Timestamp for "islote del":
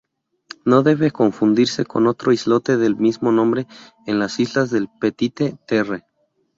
2.31-2.95